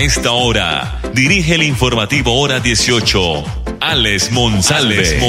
A 0.00 0.02
esta 0.02 0.32
hora, 0.32 0.98
dirige 1.12 1.56
el 1.56 1.62
informativo 1.62 2.40
Hora 2.40 2.58
18, 2.58 3.18
Alex. 3.82 4.30
Alex 4.72 5.20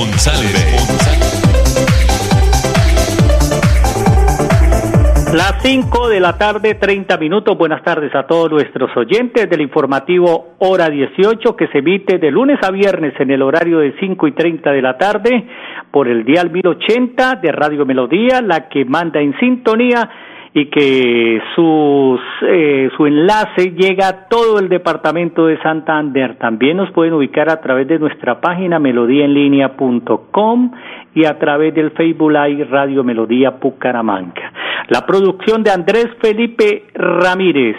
Las 5.34 5.62
5 5.62 6.08
de 6.08 6.20
la 6.22 6.38
tarde, 6.38 6.76
30 6.76 7.18
minutos. 7.18 7.58
Buenas 7.58 7.84
tardes 7.84 8.16
a 8.16 8.26
todos 8.26 8.50
nuestros 8.50 8.96
oyentes 8.96 9.50
del 9.50 9.60
informativo 9.60 10.56
Hora 10.60 10.90
18 10.90 11.54
que 11.58 11.68
se 11.68 11.80
emite 11.80 12.18
de 12.18 12.32
lunes 12.32 12.58
a 12.64 12.72
viernes 12.72 13.14
en 13.20 13.30
el 13.30 13.42
horario 13.42 13.80
de 13.80 13.94
5 14.00 14.26
y 14.26 14.32
30 14.32 14.72
de 14.72 14.82
la 14.82 14.98
tarde 14.98 15.48
por 15.92 16.08
el 16.08 16.24
dial 16.24 16.50
1080 16.50 17.42
de 17.44 17.52
Radio 17.52 17.86
Melodía, 17.86 18.42
la 18.42 18.70
que 18.70 18.86
manda 18.86 19.20
en 19.20 19.38
sintonía 19.38 20.10
y 20.54 20.66
que 20.70 21.42
sus, 21.56 22.20
eh, 22.42 22.90
su 22.98 23.06
enlace 23.06 23.72
llega 23.72 24.10
a 24.10 24.28
todo 24.28 24.60
el 24.60 24.68
departamento 24.68 25.46
de 25.46 25.58
Santander. 25.62 26.38
También 26.38 26.76
nos 26.78 26.92
pueden 26.92 27.14
ubicar 27.14 27.50
a 27.50 27.62
través 27.62 27.88
de 27.88 28.00
nuestra 28.00 28.42
página 28.42 28.78
melodíaenlínea.com 28.78 30.72
y 31.16 31.26
a 31.26 31.40
través 31.40 31.74
del 31.74 31.92
Facebook 31.92 32.32
Live 32.32 32.66
Radio 32.66 33.04
Melodía 33.04 33.60
Pucaramanga. 33.60 34.52
La 34.90 35.06
producción 35.06 35.64
de 35.64 35.72
Andrés 35.72 36.08
Felipe 36.22 36.84
Ramírez. 36.96 37.78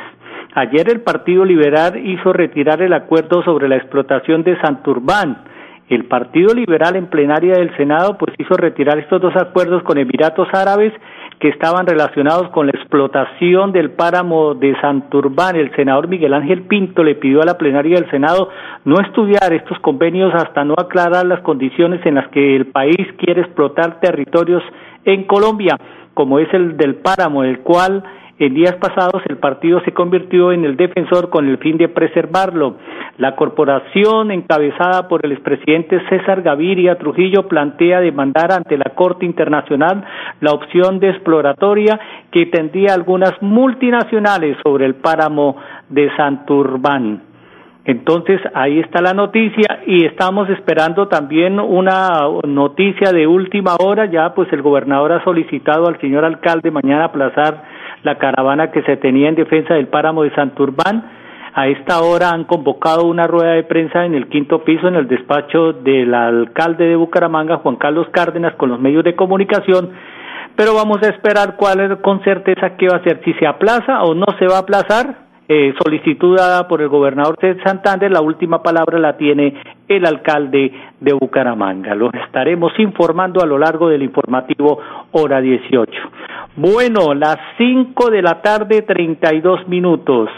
Ayer 0.54 0.88
el 0.90 1.02
Partido 1.02 1.44
Liberal 1.44 1.98
hizo 2.06 2.32
retirar 2.32 2.80
el 2.80 2.94
acuerdo 2.94 3.42
sobre 3.42 3.68
la 3.68 3.76
explotación 3.76 4.42
de 4.44 4.58
Santurbán. 4.60 5.44
El 5.88 6.04
Partido 6.06 6.54
Liberal 6.54 6.96
en 6.96 7.08
plenaria 7.08 7.54
del 7.54 7.74
Senado 7.76 8.16
pues 8.16 8.34
hizo 8.38 8.54
retirar 8.54 8.98
estos 8.98 9.20
dos 9.20 9.36
acuerdos 9.36 9.82
con 9.82 9.98
Emiratos 9.98 10.48
Árabes 10.52 10.92
que 11.42 11.48
estaban 11.48 11.88
relacionados 11.88 12.50
con 12.50 12.66
la 12.66 12.72
explotación 12.72 13.72
del 13.72 13.90
páramo 13.90 14.54
de 14.54 14.80
Santurbán. 14.80 15.56
El 15.56 15.74
senador 15.74 16.06
Miguel 16.06 16.34
Ángel 16.34 16.62
Pinto 16.62 17.02
le 17.02 17.16
pidió 17.16 17.42
a 17.42 17.44
la 17.44 17.58
plenaria 17.58 17.96
del 17.96 18.08
Senado 18.12 18.48
no 18.84 19.00
estudiar 19.00 19.52
estos 19.52 19.76
convenios 19.80 20.32
hasta 20.36 20.64
no 20.64 20.74
aclarar 20.78 21.26
las 21.26 21.40
condiciones 21.40 22.00
en 22.06 22.14
las 22.14 22.28
que 22.28 22.54
el 22.54 22.66
país 22.66 23.08
quiere 23.18 23.40
explotar 23.40 23.98
territorios 23.98 24.62
en 25.04 25.24
Colombia, 25.24 25.76
como 26.14 26.38
es 26.38 26.46
el 26.54 26.76
del 26.76 26.94
páramo, 26.94 27.42
el 27.42 27.58
cual 27.62 28.04
en 28.46 28.54
días 28.54 28.74
pasados 28.74 29.22
el 29.28 29.36
partido 29.36 29.80
se 29.84 29.92
convirtió 29.92 30.50
en 30.52 30.64
el 30.64 30.76
defensor 30.76 31.30
con 31.30 31.48
el 31.48 31.58
fin 31.58 31.76
de 31.78 31.88
preservarlo. 31.88 32.76
La 33.18 33.36
corporación 33.36 34.30
encabezada 34.32 35.06
por 35.06 35.24
el 35.24 35.32
expresidente 35.32 36.00
César 36.08 36.42
Gaviria 36.42 36.98
Trujillo 36.98 37.46
plantea 37.46 38.00
demandar 38.00 38.52
ante 38.52 38.76
la 38.76 38.94
Corte 38.96 39.26
Internacional 39.26 40.04
la 40.40 40.52
opción 40.52 40.98
de 40.98 41.10
exploratoria 41.10 42.00
que 42.32 42.46
tendría 42.46 42.94
algunas 42.94 43.40
multinacionales 43.40 44.56
sobre 44.64 44.86
el 44.86 44.96
páramo 44.96 45.56
de 45.88 46.10
Santurbán. 46.16 47.22
Entonces 47.84 48.40
ahí 48.54 48.78
está 48.78 49.02
la 49.02 49.12
noticia 49.12 49.80
y 49.86 50.04
estamos 50.04 50.48
esperando 50.50 51.08
también 51.08 51.58
una 51.58 52.20
noticia 52.46 53.12
de 53.12 53.26
última 53.26 53.74
hora. 53.76 54.06
Ya 54.06 54.34
pues 54.34 54.52
el 54.52 54.62
gobernador 54.62 55.12
ha 55.12 55.24
solicitado 55.24 55.86
al 55.86 56.00
señor 56.00 56.24
alcalde 56.24 56.70
mañana 56.70 57.06
aplazar 57.06 57.81
la 58.02 58.18
caravana 58.18 58.70
que 58.70 58.82
se 58.82 58.96
tenía 58.96 59.28
en 59.28 59.34
defensa 59.34 59.74
del 59.74 59.88
páramo 59.88 60.22
de 60.22 60.34
Santurbán. 60.34 61.10
A 61.54 61.68
esta 61.68 62.00
hora 62.00 62.30
han 62.30 62.44
convocado 62.44 63.04
una 63.04 63.26
rueda 63.26 63.52
de 63.52 63.64
prensa 63.64 64.06
en 64.06 64.14
el 64.14 64.28
quinto 64.28 64.64
piso 64.64 64.88
en 64.88 64.94
el 64.94 65.06
despacho 65.06 65.74
del 65.74 66.14
alcalde 66.14 66.86
de 66.86 66.96
Bucaramanga, 66.96 67.58
Juan 67.58 67.76
Carlos 67.76 68.06
Cárdenas, 68.10 68.54
con 68.54 68.70
los 68.70 68.80
medios 68.80 69.04
de 69.04 69.14
comunicación, 69.14 69.90
pero 70.56 70.74
vamos 70.74 71.02
a 71.02 71.10
esperar 71.10 71.56
cuál 71.56 71.80
es 71.80 71.98
con 72.00 72.22
certeza 72.24 72.76
qué 72.76 72.88
va 72.88 72.96
a 72.96 73.02
ser, 73.02 73.20
si 73.24 73.34
se 73.34 73.46
aplaza 73.46 74.02
o 74.02 74.14
no 74.14 74.26
se 74.38 74.46
va 74.46 74.56
a 74.56 74.60
aplazar. 74.60 75.32
Eh, 75.48 75.74
solicitud 75.84 76.36
dada 76.36 76.66
por 76.68 76.80
el 76.80 76.88
gobernador 76.88 77.36
de 77.38 77.62
Santander, 77.62 78.10
la 78.10 78.22
última 78.22 78.62
palabra 78.62 78.98
la 78.98 79.18
tiene 79.18 79.54
el 79.88 80.06
alcalde 80.06 80.72
de 81.00 81.12
Bucaramanga. 81.12 81.94
Los 81.94 82.12
estaremos 82.14 82.72
informando 82.78 83.42
a 83.42 83.46
lo 83.46 83.58
largo 83.58 83.88
del 83.88 84.02
informativo 84.02 84.78
hora 85.12 85.40
18. 85.40 85.92
Bueno, 86.56 87.14
las 87.14 87.38
5 87.58 88.10
de 88.10 88.22
la 88.22 88.42
tarde, 88.42 88.82
32 88.82 89.68
minutos. 89.68 90.28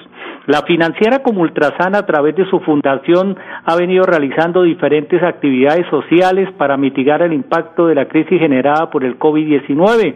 La 0.47 0.63
financiera 0.63 1.21
como 1.21 1.41
Ultrasan 1.41 1.95
a 1.95 2.05
través 2.05 2.37
de 2.37 2.49
su 2.51 2.61
fundación 2.61 3.37
ha 3.65 3.77
venido 3.77 4.05
realizando 4.05 4.63
diferentes 4.63 5.23
actividades 5.23 5.87
sociales 5.89 6.51
para 6.59 6.77
mitigar 6.77 7.23
el 7.23 7.33
impacto 7.33 7.87
de 7.87 7.95
la 7.95 8.09
crisis 8.09 8.39
generada 8.39 8.91
por 8.91 9.05
el 9.05 9.19
COVID-19, 9.19 10.15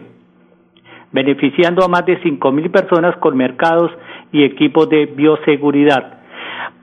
beneficiando 1.11 1.83
a 1.83 1.87
más 1.87 2.05
de 2.05 2.21
5.000 2.21 2.69
personas 2.69 3.17
con 3.17 3.35
mercados 3.35 3.91
y 4.31 4.43
equipos 4.43 4.87
de 4.89 5.07
bioseguridad. 5.07 6.18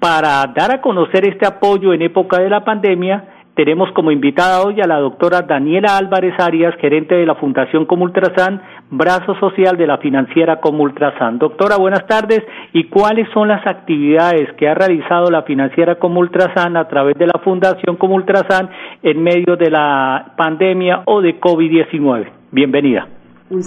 Para 0.00 0.46
dar 0.54 0.74
a 0.74 0.80
conocer 0.80 1.26
este 1.28 1.46
apoyo 1.46 1.92
en 1.92 2.02
época 2.02 2.38
de 2.38 2.50
la 2.50 2.64
pandemia, 2.64 3.24
tenemos 3.56 3.90
como 3.92 4.10
invitada 4.10 4.60
hoy 4.62 4.82
a 4.82 4.86
la 4.86 4.98
doctora 4.98 5.40
Daniela 5.40 5.96
Álvarez 5.96 6.34
Arias, 6.38 6.74
gerente 6.78 7.14
de 7.14 7.24
la 7.24 7.36
Fundación 7.36 7.86
Comultrasan, 7.86 8.60
brazo 8.90 9.34
social 9.36 9.78
de 9.78 9.86
la 9.86 9.96
financiera 9.96 10.60
Comultrasan. 10.60 11.38
Doctora, 11.38 11.78
buenas 11.78 12.06
tardes. 12.06 12.42
¿Y 12.74 12.84
cuáles 12.84 13.26
son 13.32 13.48
las 13.48 13.66
actividades 13.66 14.52
que 14.58 14.68
ha 14.68 14.74
realizado 14.74 15.30
la 15.30 15.42
financiera 15.44 15.94
Comultrasan 15.94 16.76
a 16.76 16.86
través 16.86 17.16
de 17.16 17.28
la 17.28 17.40
Fundación 17.42 17.96
Comultrasan 17.96 18.68
en 19.02 19.22
medio 19.22 19.56
de 19.56 19.70
la 19.70 20.34
pandemia 20.36 21.00
o 21.06 21.22
de 21.22 21.40
COVID-19? 21.40 22.28
Bienvenida. 22.50 23.08
Un 23.48 23.62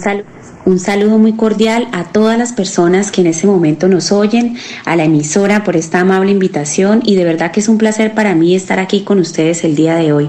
saludo, 0.78 1.16
muy 1.16 1.32
cordial 1.32 1.88
a 1.92 2.04
todas 2.04 2.36
las 2.36 2.52
personas 2.52 3.10
que 3.10 3.22
en 3.22 3.28
ese 3.28 3.46
momento 3.46 3.88
nos 3.88 4.12
oyen, 4.12 4.58
a 4.84 4.94
la 4.94 5.04
emisora 5.04 5.64
por 5.64 5.74
esta 5.74 6.00
amable 6.00 6.32
invitación 6.32 7.00
y 7.02 7.16
de 7.16 7.24
verdad 7.24 7.50
que 7.50 7.60
es 7.60 7.68
un 7.68 7.78
placer 7.78 8.12
para 8.12 8.34
mí 8.34 8.54
estar 8.54 8.78
aquí 8.78 9.04
con 9.04 9.18
ustedes 9.20 9.64
el 9.64 9.76
día 9.76 9.94
de 9.94 10.12
hoy. 10.12 10.28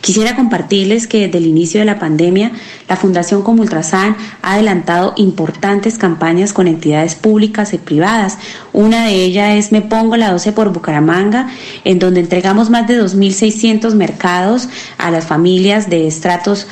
Quisiera 0.00 0.36
compartirles 0.36 1.08
que 1.08 1.26
desde 1.26 1.38
el 1.38 1.46
inicio 1.46 1.80
de 1.80 1.86
la 1.86 1.98
pandemia 1.98 2.52
la 2.88 2.94
Fundación 2.94 3.42
Comultrasan 3.42 4.16
ha 4.42 4.54
adelantado 4.54 5.14
importantes 5.16 5.98
campañas 5.98 6.52
con 6.52 6.68
entidades 6.68 7.16
públicas 7.16 7.74
y 7.74 7.78
privadas. 7.78 8.38
Una 8.72 9.06
de 9.06 9.24
ellas 9.24 9.56
es 9.56 9.72
Me 9.72 9.82
Pongo 9.82 10.16
la 10.16 10.30
12 10.30 10.52
por 10.52 10.72
Bucaramanga, 10.72 11.48
en 11.82 11.98
donde 11.98 12.20
entregamos 12.20 12.70
más 12.70 12.86
de 12.86 13.02
2.600 13.02 13.92
mercados 13.96 14.68
a 14.98 15.10
las 15.10 15.26
familias 15.26 15.90
de 15.90 16.06
estratos 16.06 16.68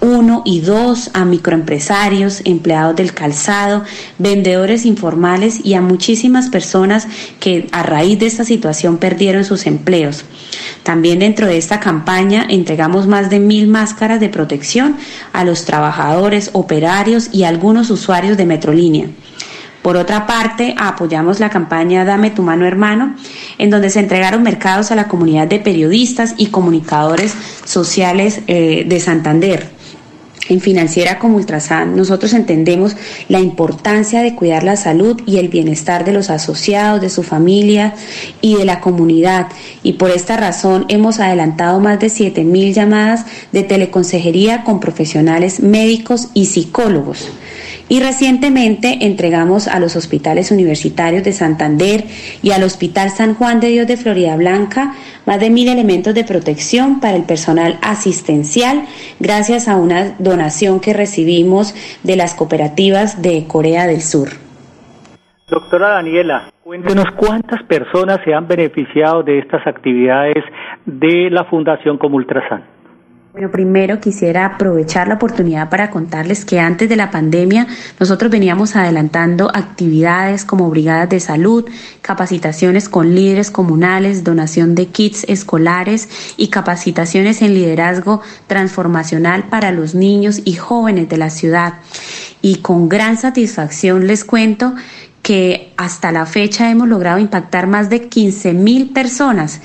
uno 0.00 0.42
y 0.44 0.60
dos 0.60 1.10
a 1.14 1.24
microempresarios, 1.24 2.42
empleados 2.44 2.96
del 2.96 3.12
calzado, 3.12 3.84
vendedores 4.18 4.86
informales 4.86 5.64
y 5.64 5.74
a 5.74 5.80
muchísimas 5.80 6.48
personas 6.48 7.08
que 7.40 7.66
a 7.72 7.82
raíz 7.82 8.18
de 8.18 8.26
esta 8.26 8.44
situación 8.44 8.98
perdieron 8.98 9.44
sus 9.44 9.66
empleos. 9.66 10.24
También 10.82 11.18
dentro 11.18 11.46
de 11.46 11.58
esta 11.58 11.80
campaña 11.80 12.46
entregamos 12.48 13.06
más 13.06 13.30
de 13.30 13.40
mil 13.40 13.68
máscaras 13.68 14.20
de 14.20 14.28
protección 14.28 14.96
a 15.32 15.44
los 15.44 15.64
trabajadores, 15.64 16.50
operarios 16.52 17.28
y 17.32 17.44
algunos 17.44 17.90
usuarios 17.90 18.36
de 18.36 18.46
Metrolínea. 18.46 19.08
Por 19.82 19.96
otra 19.96 20.26
parte, 20.26 20.74
apoyamos 20.76 21.40
la 21.40 21.50
campaña 21.50 22.04
Dame 22.04 22.30
tu 22.30 22.42
mano 22.42 22.66
hermano, 22.66 23.14
en 23.58 23.70
donde 23.70 23.90
se 23.90 24.00
entregaron 24.00 24.42
mercados 24.42 24.90
a 24.90 24.96
la 24.96 25.08
comunidad 25.08 25.46
de 25.46 25.60
periodistas 25.60 26.34
y 26.36 26.46
comunicadores 26.46 27.34
sociales 27.64 28.40
eh, 28.48 28.84
de 28.86 29.00
Santander. 29.00 29.77
En 30.48 30.60
Financiera 30.60 31.18
como 31.18 31.36
Ultrasan, 31.36 31.94
nosotros 31.94 32.32
entendemos 32.32 32.96
la 33.28 33.40
importancia 33.40 34.22
de 34.22 34.34
cuidar 34.34 34.62
la 34.62 34.76
salud 34.76 35.20
y 35.26 35.38
el 35.38 35.48
bienestar 35.48 36.04
de 36.04 36.12
los 36.12 36.30
asociados, 36.30 37.00
de 37.00 37.10
su 37.10 37.22
familia 37.22 37.94
y 38.40 38.56
de 38.56 38.64
la 38.64 38.80
comunidad. 38.80 39.48
Y 39.82 39.94
por 39.94 40.10
esta 40.10 40.36
razón 40.36 40.86
hemos 40.88 41.20
adelantado 41.20 41.80
más 41.80 42.00
de 42.00 42.06
7.000 42.06 42.72
llamadas 42.72 43.26
de 43.52 43.62
teleconsejería 43.62 44.64
con 44.64 44.80
profesionales 44.80 45.60
médicos 45.60 46.28
y 46.32 46.46
psicólogos. 46.46 47.28
Y 47.88 48.00
recientemente 48.00 49.06
entregamos 49.06 49.66
a 49.66 49.80
los 49.80 49.96
hospitales 49.96 50.50
universitarios 50.50 51.24
de 51.24 51.32
Santander 51.32 52.04
y 52.42 52.50
al 52.50 52.62
Hospital 52.62 53.10
San 53.10 53.34
Juan 53.34 53.60
de 53.60 53.68
Dios 53.68 53.86
de 53.86 53.96
Florida 53.96 54.36
Blanca 54.36 54.92
más 55.26 55.40
de 55.40 55.50
mil 55.50 55.68
elementos 55.68 56.14
de 56.14 56.24
protección 56.24 57.00
para 57.00 57.16
el 57.16 57.24
personal 57.24 57.78
asistencial 57.82 58.82
gracias 59.20 59.68
a 59.68 59.76
una 59.76 60.14
donación 60.18 60.80
que 60.80 60.92
recibimos 60.92 61.74
de 62.02 62.16
las 62.16 62.34
cooperativas 62.34 63.22
de 63.22 63.46
Corea 63.46 63.86
del 63.86 64.02
Sur. 64.02 64.28
Doctora 65.48 65.88
Daniela, 65.94 66.50
cuéntenos 66.62 67.06
cuántas 67.16 67.62
personas 67.62 68.20
se 68.22 68.34
han 68.34 68.46
beneficiado 68.46 69.22
de 69.22 69.38
estas 69.38 69.66
actividades 69.66 70.44
de 70.84 71.30
la 71.30 71.44
Fundación 71.44 71.96
Comultrasan. 71.96 72.77
Bueno, 73.32 73.50
primero 73.50 74.00
quisiera 74.00 74.46
aprovechar 74.46 75.06
la 75.06 75.16
oportunidad 75.16 75.68
para 75.68 75.90
contarles 75.90 76.46
que 76.46 76.60
antes 76.60 76.88
de 76.88 76.96
la 76.96 77.10
pandemia 77.10 77.66
nosotros 78.00 78.30
veníamos 78.30 78.74
adelantando 78.74 79.50
actividades 79.54 80.46
como 80.46 80.70
brigadas 80.70 81.10
de 81.10 81.20
salud, 81.20 81.66
capacitaciones 82.00 82.88
con 82.88 83.14
líderes 83.14 83.50
comunales, 83.50 84.24
donación 84.24 84.74
de 84.74 84.86
kits 84.86 85.24
escolares 85.28 86.08
y 86.38 86.48
capacitaciones 86.48 87.42
en 87.42 87.52
liderazgo 87.52 88.22
transformacional 88.46 89.44
para 89.44 89.72
los 89.72 89.94
niños 89.94 90.40
y 90.46 90.54
jóvenes 90.54 91.10
de 91.10 91.18
la 91.18 91.28
ciudad. 91.28 91.74
Y 92.40 92.56
con 92.56 92.88
gran 92.88 93.18
satisfacción 93.18 94.06
les 94.06 94.24
cuento 94.24 94.74
que 95.22 95.74
hasta 95.76 96.12
la 96.12 96.24
fecha 96.24 96.70
hemos 96.70 96.88
logrado 96.88 97.18
impactar 97.18 97.66
más 97.66 97.90
de 97.90 98.08
15 98.08 98.54
mil 98.54 98.88
personas 98.88 99.60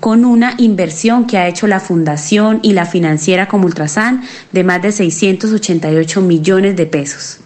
con 0.00 0.24
una 0.24 0.52
inversión 0.58 1.26
que 1.26 1.36
ha 1.38 1.46
hecho 1.46 1.66
la 1.66 1.78
Fundación 1.78 2.60
y 2.62 2.72
la 2.72 2.86
financiera 2.86 3.46
como 3.46 3.66
Ultrasan 3.66 4.22
de 4.52 4.64
más 4.64 4.82
de 4.82 4.92
688 4.92 6.20
millones 6.22 6.76
de 6.76 6.86
pesos. 6.86 7.44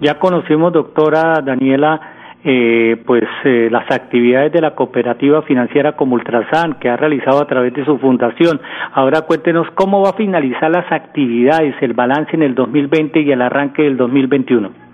Ya 0.00 0.18
conocimos, 0.18 0.72
doctora 0.72 1.40
Daniela, 1.44 2.00
eh, 2.44 3.02
pues 3.04 3.24
eh, 3.44 3.68
las 3.70 3.90
actividades 3.90 4.52
de 4.52 4.60
la 4.60 4.74
cooperativa 4.76 5.42
financiera 5.42 5.96
como 5.96 6.14
Ultrasan 6.14 6.78
que 6.78 6.88
ha 6.88 6.96
realizado 6.96 7.42
a 7.42 7.46
través 7.46 7.74
de 7.74 7.84
su 7.84 7.98
fundación. 7.98 8.60
Ahora 8.92 9.22
cuéntenos 9.22 9.66
cómo 9.74 10.02
va 10.02 10.10
a 10.10 10.12
finalizar 10.12 10.70
las 10.70 10.90
actividades, 10.92 11.74
el 11.80 11.94
balance 11.94 12.36
en 12.36 12.42
el 12.42 12.54
2020 12.54 13.20
y 13.22 13.32
el 13.32 13.42
arranque 13.42 13.82
del 13.82 13.96
2021. 13.96 14.87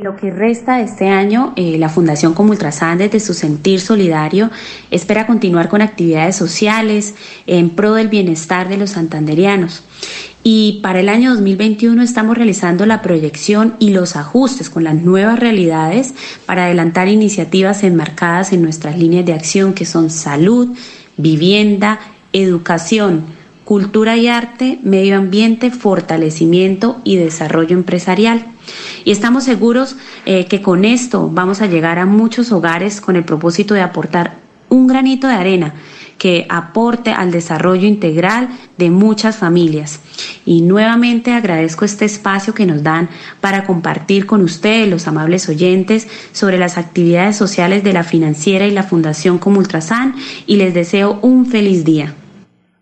Lo 0.00 0.14
que 0.14 0.30
resta 0.30 0.76
de 0.76 0.84
este 0.84 1.08
año, 1.08 1.52
eh, 1.56 1.76
la 1.76 1.88
Fundación 1.88 2.32
Como 2.32 2.52
Ultrasan, 2.52 2.98
desde 2.98 3.18
su 3.18 3.34
sentir 3.34 3.80
solidario, 3.80 4.48
espera 4.92 5.26
continuar 5.26 5.68
con 5.68 5.82
actividades 5.82 6.36
sociales 6.36 7.16
en 7.48 7.70
pro 7.70 7.94
del 7.94 8.06
bienestar 8.06 8.68
de 8.68 8.76
los 8.76 8.90
santanderianos. 8.90 9.82
Y 10.44 10.78
para 10.84 11.00
el 11.00 11.08
año 11.08 11.30
2021 11.30 12.00
estamos 12.00 12.36
realizando 12.36 12.86
la 12.86 13.02
proyección 13.02 13.74
y 13.80 13.90
los 13.90 14.14
ajustes 14.14 14.70
con 14.70 14.84
las 14.84 14.94
nuevas 14.94 15.40
realidades 15.40 16.14
para 16.46 16.66
adelantar 16.66 17.08
iniciativas 17.08 17.82
enmarcadas 17.82 18.52
en 18.52 18.62
nuestras 18.62 18.96
líneas 18.96 19.26
de 19.26 19.32
acción 19.32 19.74
que 19.74 19.84
son 19.84 20.10
salud, 20.10 20.76
vivienda, 21.16 21.98
educación, 22.32 23.24
cultura 23.64 24.16
y 24.16 24.28
arte, 24.28 24.78
medio 24.84 25.18
ambiente, 25.18 25.72
fortalecimiento 25.72 27.00
y 27.02 27.16
desarrollo 27.16 27.76
empresarial. 27.76 28.46
Y 29.08 29.10
estamos 29.10 29.44
seguros 29.44 29.96
eh, 30.26 30.44
que 30.44 30.60
con 30.60 30.84
esto 30.84 31.30
vamos 31.32 31.62
a 31.62 31.66
llegar 31.66 31.98
a 31.98 32.04
muchos 32.04 32.52
hogares 32.52 33.00
con 33.00 33.16
el 33.16 33.24
propósito 33.24 33.72
de 33.72 33.80
aportar 33.80 34.36
un 34.68 34.86
granito 34.86 35.26
de 35.26 35.32
arena 35.32 35.72
que 36.18 36.44
aporte 36.50 37.12
al 37.12 37.30
desarrollo 37.30 37.88
integral 37.88 38.50
de 38.76 38.90
muchas 38.90 39.36
familias. 39.36 40.00
Y 40.44 40.60
nuevamente 40.60 41.32
agradezco 41.32 41.86
este 41.86 42.04
espacio 42.04 42.52
que 42.52 42.66
nos 42.66 42.82
dan 42.82 43.08
para 43.40 43.64
compartir 43.64 44.26
con 44.26 44.42
ustedes, 44.42 44.90
los 44.90 45.06
amables 45.06 45.48
oyentes, 45.48 46.06
sobre 46.32 46.58
las 46.58 46.76
actividades 46.76 47.34
sociales 47.34 47.82
de 47.84 47.94
la 47.94 48.04
financiera 48.04 48.66
y 48.66 48.72
la 48.72 48.82
Fundación 48.82 49.38
Comultrasan 49.38 50.16
y 50.46 50.56
les 50.56 50.74
deseo 50.74 51.18
un 51.22 51.46
feliz 51.46 51.82
día. 51.82 52.12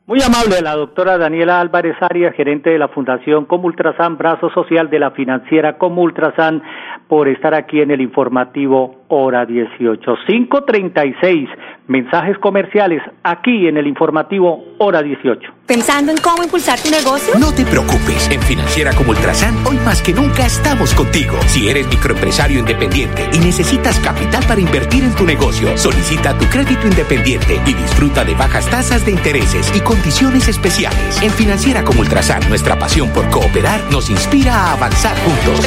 Muy 0.08 0.20
amable 0.22 0.62
la 0.62 0.76
doctora 0.76 1.18
Daniela 1.18 1.60
Álvarez 1.60 1.96
Arias, 2.00 2.32
gerente 2.36 2.70
de 2.70 2.78
la 2.78 2.86
Fundación 2.86 3.44
Comultrasan, 3.44 4.16
brazo 4.16 4.50
social 4.50 4.88
de 4.88 5.00
la 5.00 5.10
financiera 5.10 5.78
Comultrasan, 5.78 6.62
por 7.08 7.26
estar 7.26 7.54
aquí 7.54 7.80
en 7.80 7.90
el 7.90 8.00
informativo 8.00 9.00
Hora 9.08 9.46
18. 9.46 10.16
536, 10.26 11.48
mensajes 11.86 12.38
comerciales 12.38 13.02
aquí 13.22 13.68
en 13.68 13.76
el 13.76 13.86
informativo 13.86 14.64
Hora 14.78 15.02
18. 15.02 15.52
¿Pensando 15.66 16.12
en 16.12 16.18
cómo 16.18 16.42
impulsar 16.42 16.78
tu 16.80 16.90
negocio? 16.90 17.34
No 17.38 17.52
te 17.52 17.64
preocupes, 17.64 18.30
en 18.30 18.40
Financiera 18.42 18.92
como 18.92 19.10
Ultrasan, 19.10 19.54
hoy 19.66 19.76
más 19.84 20.02
que 20.02 20.12
nunca 20.12 20.46
estamos 20.46 20.94
contigo. 20.94 21.36
Si 21.46 21.68
eres 21.68 21.88
microempresario 21.88 22.58
independiente 22.60 23.28
y 23.32 23.38
necesitas 23.38 23.98
capital 24.00 24.44
para 24.46 24.60
invertir 24.60 25.04
en 25.04 25.14
tu 25.14 25.24
negocio, 25.24 25.76
solicita 25.76 26.36
tu 26.38 26.44
crédito 26.46 26.86
independiente 26.86 27.60
y 27.66 27.74
disfruta 27.74 28.24
de 28.24 28.34
bajas 28.34 28.68
tasas 28.70 29.04
de 29.06 29.12
intereses 29.12 29.72
y 29.76 29.80
condiciones 29.80 30.48
especiales. 30.48 31.22
En 31.22 31.30
Financiera 31.30 31.84
como 31.84 32.00
Ultrasan, 32.00 32.48
nuestra 32.48 32.78
pasión 32.78 33.08
por 33.12 33.28
cooperar 33.30 33.80
nos 33.90 34.10
inspira 34.10 34.52
a 34.54 34.72
avanzar 34.72 35.16
juntos. 35.18 35.66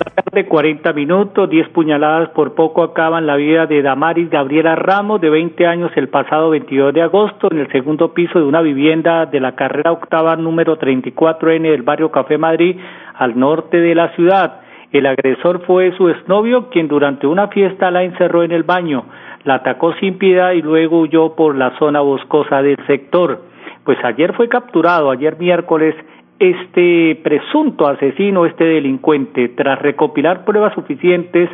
tarde, 0.31 0.47
40 0.47 0.93
minutos, 0.93 1.49
10 1.49 1.69
puñaladas 1.69 2.29
por 2.29 2.55
poco 2.55 2.83
acaban 2.83 3.27
la 3.27 3.35
vida 3.35 3.65
de 3.65 3.81
Damaris 3.81 4.29
Gabriela 4.29 4.75
Ramos, 4.75 5.19
de 5.19 5.29
20 5.29 5.67
años, 5.67 5.91
el 5.95 6.07
pasado 6.07 6.49
22 6.51 6.93
de 6.93 7.01
agosto, 7.01 7.49
en 7.51 7.59
el 7.59 7.71
segundo 7.71 8.13
piso 8.13 8.39
de 8.39 8.45
una 8.45 8.61
vivienda 8.61 9.25
de 9.25 9.39
la 9.39 9.55
carrera 9.55 9.91
octava 9.91 10.35
número 10.35 10.77
34N 10.77 11.61
del 11.61 11.81
barrio 11.81 12.11
Café 12.11 12.37
Madrid, 12.37 12.77
al 13.15 13.37
norte 13.37 13.77
de 13.77 13.93
la 13.93 14.09
ciudad. 14.15 14.61
El 14.91 15.05
agresor 15.05 15.65
fue 15.65 15.93
su 15.97 16.09
exnovio, 16.09 16.69
quien 16.69 16.87
durante 16.87 17.27
una 17.27 17.47
fiesta 17.47 17.91
la 17.91 18.03
encerró 18.03 18.43
en 18.43 18.51
el 18.51 18.63
baño, 18.63 19.05
la 19.43 19.55
atacó 19.55 19.93
sin 19.95 20.17
piedad 20.17 20.51
y 20.51 20.61
luego 20.61 20.99
huyó 21.01 21.35
por 21.35 21.55
la 21.55 21.77
zona 21.77 22.01
boscosa 22.01 22.61
del 22.61 22.77
sector. 22.87 23.41
Pues 23.83 23.97
ayer 24.03 24.33
fue 24.33 24.47
capturado, 24.47 25.11
ayer 25.11 25.37
miércoles, 25.39 25.95
este 26.41 27.19
presunto 27.23 27.87
asesino, 27.87 28.47
este 28.47 28.63
delincuente, 28.63 29.49
tras 29.49 29.79
recopilar 29.79 30.43
pruebas 30.43 30.73
suficientes, 30.73 31.47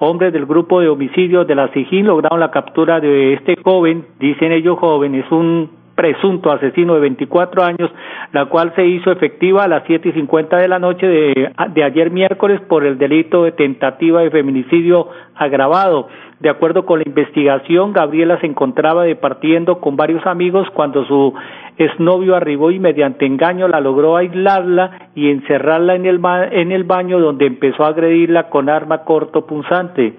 hombres 0.00 0.32
del 0.32 0.46
grupo 0.46 0.80
de 0.80 0.88
homicidios 0.88 1.46
de 1.46 1.54
la 1.54 1.68
SIGIN 1.68 2.06
lograron 2.06 2.40
la 2.40 2.50
captura 2.50 2.98
de 2.98 3.34
este 3.34 3.54
joven, 3.62 4.04
dicen 4.18 4.50
ellos 4.50 4.78
joven, 4.80 5.14
es 5.14 5.30
un 5.30 5.81
presunto 6.02 6.50
asesino 6.50 6.94
de 6.94 7.00
24 7.00 7.62
años, 7.62 7.88
la 8.32 8.46
cual 8.46 8.72
se 8.74 8.84
hizo 8.84 9.12
efectiva 9.12 9.62
a 9.62 9.68
las 9.68 9.84
siete 9.86 10.08
y 10.08 10.12
cincuenta 10.12 10.56
de 10.56 10.66
la 10.66 10.80
noche 10.80 11.06
de, 11.06 11.52
de 11.74 11.84
ayer 11.84 12.10
miércoles 12.10 12.60
por 12.62 12.84
el 12.84 12.98
delito 12.98 13.44
de 13.44 13.52
tentativa 13.52 14.20
de 14.20 14.30
feminicidio 14.32 15.06
agravado. 15.36 16.08
De 16.40 16.48
acuerdo 16.48 16.84
con 16.84 16.98
la 16.98 17.04
investigación, 17.06 17.92
Gabriela 17.92 18.40
se 18.40 18.46
encontraba 18.46 19.04
departiendo 19.04 19.78
con 19.78 19.94
varios 19.94 20.26
amigos 20.26 20.66
cuando 20.74 21.04
su 21.04 21.32
exnovio 21.78 22.34
arribó 22.34 22.72
y 22.72 22.80
mediante 22.80 23.24
engaño 23.24 23.68
la 23.68 23.80
logró 23.80 24.16
aislarla 24.16 25.10
y 25.14 25.30
encerrarla 25.30 25.94
en 25.94 26.06
el, 26.06 26.20
en 26.50 26.72
el 26.72 26.82
baño 26.82 27.20
donde 27.20 27.46
empezó 27.46 27.84
a 27.84 27.90
agredirla 27.90 28.50
con 28.50 28.68
arma 28.68 29.04
corto 29.04 29.46
punzante. 29.46 30.14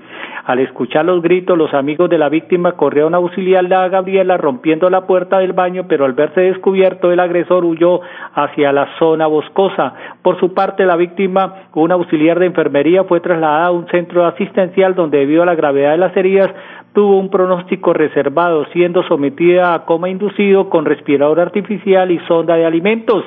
Al 0.46 0.60
escuchar 0.60 1.06
los 1.06 1.22
gritos, 1.22 1.58
los 1.58 1.74
amigos 1.74 2.10
de 2.10 2.18
la 2.18 2.28
víctima 2.28 2.74
corrieron 2.74 3.14
a 3.14 3.18
auxiliarla 3.18 3.84
a 3.84 3.88
Gabriela 3.88 4.36
rompiendo 4.36 4.90
la 4.90 5.08
puerta 5.08 5.40
del 5.40 5.54
baño, 5.54 5.86
pero 5.88 6.04
al 6.04 6.12
verse 6.12 6.42
descubierto 6.42 7.14
el 7.14 7.22
agresor 7.22 7.64
huyó 7.64 8.02
hacia 8.34 8.74
la 8.74 8.90
zona 9.00 9.28
boscosa. 9.28 9.94
Por 10.22 10.38
su 10.42 10.54
parte, 10.54 10.86
la 10.86 10.98
víctima, 10.98 11.68
un 11.74 11.94
auxiliar 11.94 12.40
de 12.40 12.48
enfermería, 12.48 13.06
fue 13.06 13.22
trasladada 13.22 13.68
a 13.68 13.72
un 13.72 13.88
centro 13.88 14.26
asistencial 14.26 14.96
donde 14.96 15.20
debido 15.20 15.44
a 15.44 15.46
la 15.46 15.56
gravedad 15.56 15.92
de 15.92 15.98
las 15.98 16.18
heridas 16.18 16.50
tuvo 16.92 17.18
un 17.18 17.30
pronóstico 17.30 17.94
reservado, 17.94 18.66
siendo 18.74 19.02
sometida 19.04 19.74
a 19.74 19.86
coma 19.86 20.10
inducido 20.10 20.70
con 20.70 20.84
respirador 20.84 21.40
artificial 21.40 22.12
y 22.12 22.20
sonda 22.28 22.56
de 22.56 22.66
alimentos. 22.66 23.24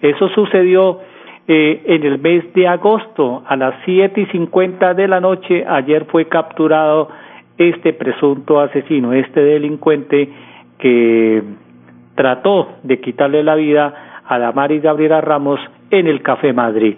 Eso 0.00 0.28
sucedió 0.28 1.00
eh, 1.48 1.82
en 1.86 2.04
el 2.04 2.18
mes 2.18 2.52
de 2.54 2.66
agosto 2.66 3.42
a 3.46 3.56
las 3.56 3.74
siete 3.84 4.22
y 4.22 4.26
cincuenta 4.26 4.94
de 4.94 5.06
la 5.06 5.20
noche. 5.20 5.64
Ayer 5.66 6.06
fue 6.06 6.26
capturado 6.26 7.08
este 7.56 7.92
presunto 7.92 8.60
asesino, 8.60 9.12
este 9.12 9.40
delincuente 9.40 10.28
que 10.78 11.42
trató 12.14 12.68
de 12.82 13.00
quitarle 13.00 13.42
la 13.42 13.54
vida 13.54 14.22
a 14.26 14.38
Damaris 14.38 14.82
Gabriela 14.82 15.20
Ramos 15.20 15.60
en 15.90 16.06
el 16.06 16.22
Café 16.22 16.52
Madrid. 16.52 16.96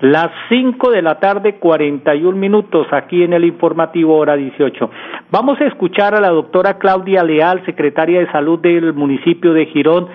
Las 0.00 0.28
5 0.48 0.92
de 0.92 1.02
la 1.02 1.18
tarde, 1.18 1.56
41 1.56 2.36
minutos, 2.36 2.86
aquí 2.92 3.24
en 3.24 3.32
el 3.32 3.44
informativo 3.44 4.16
hora 4.16 4.36
18. 4.36 4.90
Vamos 5.32 5.60
a 5.60 5.64
escuchar 5.64 6.14
a 6.14 6.20
la 6.20 6.28
doctora 6.28 6.78
Claudia 6.78 7.24
Leal, 7.24 7.64
secretaria 7.66 8.20
de 8.20 8.30
Salud 8.30 8.60
del 8.60 8.92
municipio 8.94 9.52
de 9.52 9.66
Girón, 9.66 10.06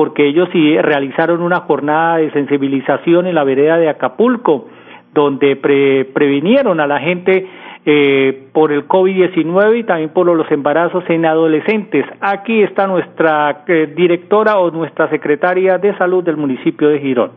porque 0.00 0.26
ellos 0.26 0.48
sí 0.50 0.78
realizaron 0.78 1.42
una 1.42 1.60
jornada 1.60 2.16
de 2.16 2.30
sensibilización 2.30 3.26
en 3.26 3.34
la 3.34 3.44
vereda 3.44 3.76
de 3.76 3.90
Acapulco, 3.90 4.66
donde 5.12 5.56
previnieron 5.56 6.80
a 6.80 6.86
la 6.86 7.00
gente 7.00 7.46
eh, 7.84 8.48
por 8.54 8.72
el 8.72 8.88
COVID-19 8.88 9.80
y 9.80 9.84
también 9.84 10.08
por 10.08 10.24
los 10.24 10.50
embarazos 10.50 11.04
en 11.10 11.26
adolescentes. 11.26 12.06
Aquí 12.22 12.62
está 12.62 12.86
nuestra 12.86 13.62
eh, 13.68 13.92
directora 13.94 14.58
o 14.58 14.70
nuestra 14.70 15.10
secretaria 15.10 15.76
de 15.76 15.94
salud 15.98 16.24
del 16.24 16.38
municipio 16.38 16.88
de 16.88 16.98
Girón. 16.98 17.32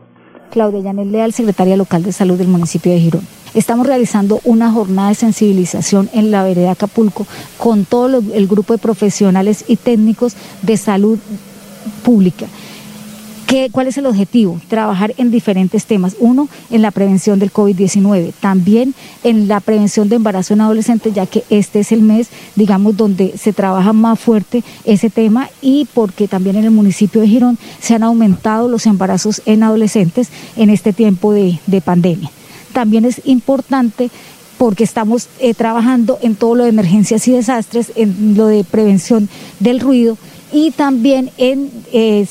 Claudia 0.50 0.80
Yanel 0.80 1.12
Leal, 1.12 1.32
secretaria 1.32 1.76
local 1.76 2.02
de 2.02 2.12
salud 2.12 2.38
del 2.38 2.48
municipio 2.48 2.92
de 2.92 2.98
Girón. 2.98 3.24
Estamos 3.52 3.86
realizando 3.86 4.40
una 4.44 4.70
jornada 4.70 5.10
de 5.10 5.16
sensibilización 5.16 6.08
en 6.14 6.30
la 6.30 6.42
vereda 6.42 6.70
Acapulco 6.70 7.26
con 7.58 7.84
todo 7.84 8.22
el 8.34 8.46
grupo 8.46 8.72
de 8.72 8.78
profesionales 8.78 9.66
y 9.68 9.76
técnicos 9.76 10.34
de 10.62 10.78
salud 10.78 11.18
pública. 12.02 12.46
¿Cuál 13.70 13.86
es 13.86 13.96
el 13.98 14.06
objetivo? 14.06 14.60
Trabajar 14.68 15.14
en 15.16 15.30
diferentes 15.30 15.84
temas. 15.84 16.16
Uno, 16.18 16.48
en 16.70 16.82
la 16.82 16.90
prevención 16.90 17.38
del 17.38 17.52
COVID-19, 17.52 18.32
también 18.40 18.94
en 19.22 19.46
la 19.46 19.60
prevención 19.60 20.08
de 20.08 20.16
embarazo 20.16 20.54
en 20.54 20.60
adolescentes, 20.60 21.14
ya 21.14 21.26
que 21.26 21.44
este 21.50 21.80
es 21.80 21.92
el 21.92 22.02
mes, 22.02 22.28
digamos, 22.56 22.96
donde 22.96 23.38
se 23.38 23.52
trabaja 23.52 23.92
más 23.92 24.18
fuerte 24.18 24.64
ese 24.84 25.08
tema 25.08 25.50
y 25.62 25.86
porque 25.94 26.26
también 26.26 26.56
en 26.56 26.64
el 26.64 26.72
municipio 26.72 27.20
de 27.20 27.28
Girón 27.28 27.58
se 27.80 27.94
han 27.94 28.02
aumentado 28.02 28.68
los 28.68 28.86
embarazos 28.86 29.40
en 29.46 29.62
adolescentes 29.62 30.30
en 30.56 30.68
este 30.68 30.92
tiempo 30.92 31.32
de, 31.32 31.60
pandemia. 31.84 32.30
También 32.72 33.04
es 33.04 33.22
importante 33.24 34.10
porque 34.58 34.82
estamos 34.82 35.28
eh, 35.38 35.54
trabajando 35.54 36.18
en 36.22 36.34
todo 36.34 36.56
lo 36.56 36.64
de 36.64 36.70
emergencias 36.70 37.28
y 37.28 37.32
desastres, 37.32 37.92
en 37.94 38.36
lo 38.36 38.46
de 38.46 38.64
prevención 38.64 39.28
del 39.60 39.78
ruido 39.78 40.18
y 40.54 40.70
también 40.70 41.32
en, 41.36 41.68
eh, 41.92 42.24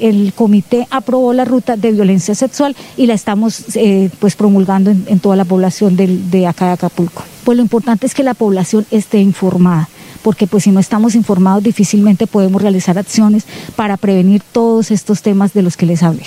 el 0.00 0.32
comité 0.34 0.88
aprobó 0.90 1.32
la 1.32 1.44
ruta 1.44 1.76
de 1.76 1.92
violencia 1.92 2.34
sexual 2.34 2.74
y 2.96 3.06
la 3.06 3.14
estamos 3.14 3.76
eh, 3.76 4.10
pues 4.18 4.34
promulgando 4.34 4.90
en, 4.90 5.20
toda 5.20 5.36
la 5.36 5.44
población 5.44 5.96
de 5.96 6.46
acá 6.48 6.66
de 6.66 6.72
Acapulco. 6.72 7.22
Pues 7.44 7.56
lo 7.56 7.62
importante 7.62 8.04
es 8.04 8.14
que 8.14 8.24
la 8.24 8.34
población 8.34 8.84
esté 8.90 9.20
informada 9.20 9.88
porque 10.22 10.48
pues 10.48 10.64
si 10.64 10.72
no 10.72 10.80
estamos 10.80 11.14
informados 11.14 11.62
difícilmente 11.62 12.26
podemos 12.26 12.60
realizar 12.60 12.98
acciones 12.98 13.44
para 13.76 13.96
prevenir 13.96 14.42
todos 14.50 14.90
estos 14.90 15.22
temas 15.22 15.52
de 15.52 15.62
los 15.62 15.76
que 15.76 15.86
les 15.86 16.02
hablé. 16.02 16.24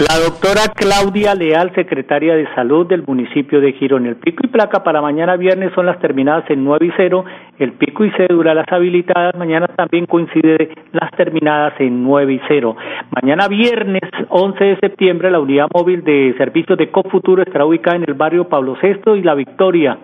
La 0.00 0.18
doctora 0.18 0.72
Claudia 0.74 1.36
Leal, 1.36 1.72
secretaria 1.72 2.34
de 2.34 2.52
Salud 2.56 2.84
del 2.84 3.04
municipio 3.06 3.60
de 3.60 3.74
Girón. 3.74 4.06
El 4.06 4.16
pico 4.16 4.40
y 4.42 4.48
placa 4.48 4.82
para 4.82 5.00
mañana 5.00 5.36
viernes 5.36 5.70
son 5.72 5.86
las 5.86 6.00
terminadas 6.00 6.50
en 6.50 6.64
9 6.64 6.86
y 6.86 6.90
0. 6.96 7.24
El 7.60 7.72
pico 7.74 8.04
y 8.04 8.10
cédula, 8.10 8.54
las 8.54 8.66
habilitadas, 8.72 9.36
mañana 9.36 9.68
también 9.68 10.06
coincide 10.06 10.70
las 10.90 11.12
terminadas 11.12 11.74
en 11.78 12.02
9 12.02 12.32
y 12.32 12.40
0. 12.48 12.76
Mañana 13.22 13.46
viernes 13.46 14.02
11 14.30 14.64
de 14.64 14.76
septiembre, 14.78 15.30
la 15.30 15.38
unidad 15.38 15.68
móvil 15.72 16.02
de 16.02 16.34
servicios 16.38 16.76
de 16.76 16.90
Cofuturo 16.90 17.42
estará 17.42 17.64
ubicada 17.64 17.96
en 17.96 18.04
el 18.08 18.14
barrio 18.14 18.48
Pablo 18.48 18.76
VI 18.82 19.12
y 19.12 19.22
La 19.22 19.34
Victoria 19.34 19.96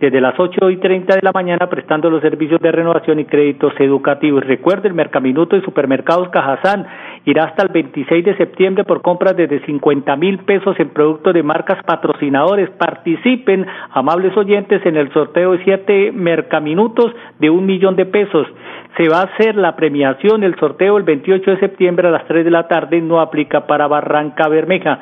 desde 0.00 0.20
las 0.20 0.38
8 0.38 0.70
y 0.70 0.76
30 0.76 1.16
de 1.16 1.22
la 1.22 1.32
mañana 1.32 1.68
prestando 1.68 2.10
los 2.10 2.22
servicios 2.22 2.60
de 2.60 2.72
renovación 2.72 3.20
y 3.20 3.24
créditos 3.24 3.72
educativos. 3.78 4.44
Recuerde, 4.44 4.88
el 4.88 4.94
Mercaminuto 4.94 5.56
de 5.56 5.62
Supermercados 5.62 6.28
Cajazán 6.30 6.86
irá 7.24 7.44
hasta 7.44 7.62
el 7.62 7.68
26 7.70 8.24
de 8.24 8.36
septiembre 8.36 8.84
por 8.84 9.02
compras 9.02 9.36
desde 9.36 9.64
50 9.64 10.16
mil 10.16 10.38
pesos 10.40 10.78
en 10.78 10.90
productos 10.90 11.34
de 11.34 11.42
marcas 11.42 11.82
patrocinadores. 11.84 12.70
Participen, 12.70 13.66
amables 13.90 14.36
oyentes, 14.36 14.84
en 14.84 14.96
el 14.96 15.12
sorteo 15.12 15.52
de 15.52 15.64
siete 15.64 16.12
Mercaminutos 16.12 17.12
de 17.38 17.50
un 17.50 17.66
millón 17.66 17.96
de 17.96 18.06
pesos. 18.06 18.46
Se 18.96 19.08
va 19.08 19.20
a 19.20 19.24
hacer 19.24 19.56
la 19.56 19.74
premiación, 19.74 20.44
el 20.44 20.56
sorteo 20.56 20.96
el 20.96 21.04
28 21.04 21.52
de 21.52 21.60
septiembre 21.60 22.08
a 22.08 22.10
las 22.10 22.26
3 22.26 22.44
de 22.44 22.50
la 22.50 22.68
tarde, 22.68 23.00
no 23.00 23.20
aplica 23.20 23.66
para 23.66 23.86
Barranca 23.86 24.48
Bermeja. 24.48 24.98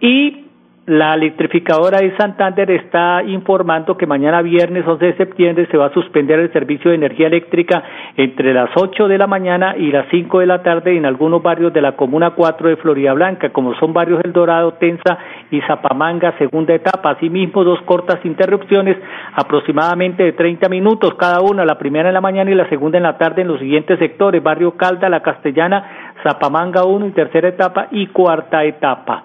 Y 0.00 0.49
La 0.90 1.14
electrificadora 1.14 1.98
de 2.00 2.16
Santander 2.16 2.68
está 2.72 3.22
informando 3.22 3.96
que 3.96 4.08
mañana 4.08 4.42
viernes 4.42 4.84
11 4.84 5.04
de 5.04 5.16
septiembre 5.18 5.68
se 5.70 5.76
va 5.76 5.86
a 5.86 5.94
suspender 5.94 6.40
el 6.40 6.52
servicio 6.52 6.90
de 6.90 6.96
energía 6.96 7.28
eléctrica 7.28 7.84
entre 8.16 8.52
las 8.52 8.70
8 8.74 9.06
de 9.06 9.16
la 9.16 9.28
mañana 9.28 9.76
y 9.76 9.92
las 9.92 10.08
5 10.10 10.40
de 10.40 10.46
la 10.46 10.64
tarde 10.64 10.96
en 10.96 11.06
algunos 11.06 11.44
barrios 11.44 11.72
de 11.72 11.80
la 11.80 11.92
Comuna 11.92 12.30
4 12.30 12.70
de 12.70 12.76
Florida 12.78 13.12
Blanca, 13.12 13.50
como 13.50 13.72
son 13.76 13.92
barrios 13.92 14.20
El 14.24 14.32
Dorado, 14.32 14.72
Tensa 14.80 15.16
y 15.52 15.60
Zapamanga, 15.60 16.36
segunda 16.38 16.74
etapa. 16.74 17.10
Asimismo, 17.10 17.62
dos 17.62 17.80
cortas 17.82 18.18
interrupciones 18.24 18.96
aproximadamente 19.34 20.24
de 20.24 20.32
30 20.32 20.68
minutos 20.68 21.14
cada 21.14 21.40
una, 21.40 21.64
la 21.64 21.78
primera 21.78 22.08
en 22.08 22.14
la 22.14 22.20
mañana 22.20 22.50
y 22.50 22.56
la 22.56 22.68
segunda 22.68 22.98
en 22.98 23.04
la 23.04 23.16
tarde 23.16 23.42
en 23.42 23.48
los 23.48 23.60
siguientes 23.60 23.96
sectores, 24.00 24.42
barrio 24.42 24.72
Calda, 24.72 25.08
La 25.08 25.22
Castellana, 25.22 26.14
Zapamanga 26.24 26.82
1 26.82 27.06
y 27.06 27.10
tercera 27.12 27.46
etapa 27.46 27.86
y 27.92 28.08
cuarta 28.08 28.64
etapa. 28.64 29.22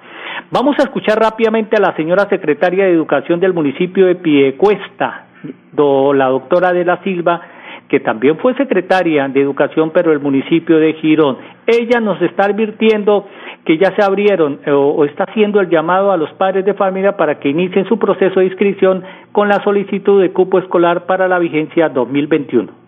Vamos 0.51 0.75
a 0.79 0.84
escuchar 0.84 1.20
rápidamente 1.20 1.75
a 1.75 1.82
la 1.82 1.96
señora 1.96 2.27
secretaria 2.29 2.86
de 2.86 2.91
Educación 2.91 3.39
del 3.39 3.53
municipio 3.53 4.05
de 4.05 4.15
Piedecuesta, 4.15 5.25
la 5.75 6.27
doctora 6.27 6.72
de 6.72 6.86
la 6.86 7.01
Silva, 7.03 7.41
que 7.89 8.00
también 8.00 8.38
fue 8.38 8.55
secretaria 8.55 9.27
de 9.27 9.41
Educación, 9.41 9.91
pero 9.94 10.12
del 10.12 10.20
municipio 10.20 10.77
de 10.77 10.94
Girón. 10.94 11.38
Ella 11.67 12.00
nos 12.00 12.22
está 12.22 12.46
advirtiendo 12.46 13.27
que 13.63 13.77
ya 13.77 13.96
se 13.96 14.03
abrieron 14.03 14.60
o, 14.67 14.72
o, 14.72 15.05
está 15.05 15.25
haciendo 15.25 15.60
el 15.60 15.70
llamado 15.70 16.12
a 16.12 16.17
los 16.17 16.32
padres 16.34 16.65
de 16.65 16.74
familia 16.74 17.17
para 17.17 17.39
que 17.39 17.50
inicien 17.50 17.86
su 17.88 17.98
proceso 17.98 18.39
de 18.39 18.48
inscripción 18.48 19.03
con 19.32 19.50
la 19.50 19.63
solicitud 19.63 20.22
de 20.22 20.32
cupo 20.32 20.60
escolar 20.60 21.05
para 21.05 21.27
la 21.27 21.39
vigencia 21.39 21.89
2021. 21.89 22.86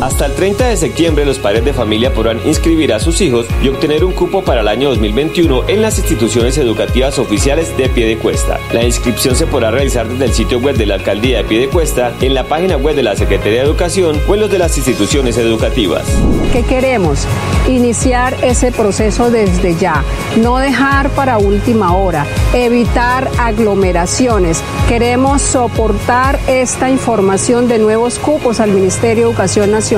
Hasta 0.00 0.24
el 0.24 0.34
30 0.34 0.68
de 0.68 0.76
septiembre 0.78 1.26
los 1.26 1.38
padres 1.38 1.62
de 1.62 1.74
familia 1.74 2.14
podrán 2.14 2.40
inscribir 2.46 2.94
a 2.94 3.00
sus 3.00 3.20
hijos 3.20 3.46
y 3.62 3.68
obtener 3.68 4.02
un 4.02 4.12
cupo 4.12 4.42
para 4.42 4.62
el 4.62 4.68
año 4.68 4.88
2021 4.88 5.68
en 5.68 5.82
las 5.82 5.98
instituciones 5.98 6.56
educativas 6.56 7.18
oficiales 7.18 7.76
de 7.76 7.90
Piedecuesta. 7.90 8.58
La 8.72 8.82
inscripción 8.82 9.36
se 9.36 9.46
podrá 9.46 9.70
realizar 9.70 10.08
desde 10.08 10.24
el 10.24 10.32
sitio 10.32 10.58
web 10.58 10.78
de 10.78 10.86
la 10.86 10.94
Alcaldía 10.94 11.38
de 11.38 11.44
Piedecuesta, 11.44 12.14
en 12.22 12.32
la 12.32 12.44
página 12.44 12.78
web 12.78 12.96
de 12.96 13.02
la 13.02 13.14
Secretaría 13.14 13.60
de 13.60 13.66
Educación 13.66 14.18
o 14.26 14.34
en 14.34 14.40
los 14.40 14.50
de 14.50 14.58
las 14.58 14.78
instituciones 14.78 15.36
educativas. 15.36 16.06
¿Qué 16.50 16.62
queremos? 16.62 17.26
Iniciar 17.68 18.34
ese 18.42 18.72
proceso 18.72 19.30
desde 19.30 19.76
ya, 19.76 20.02
no 20.40 20.56
dejar 20.56 21.10
para 21.10 21.36
última 21.36 21.94
hora, 21.94 22.26
evitar 22.54 23.30
aglomeraciones. 23.38 24.62
Queremos 24.88 25.42
soportar 25.42 26.40
esta 26.48 26.90
información 26.90 27.68
de 27.68 27.78
nuevos 27.78 28.18
cupos 28.18 28.60
al 28.60 28.70
Ministerio 28.70 29.24
de 29.24 29.30
Educación 29.30 29.70
Nacional 29.70 29.89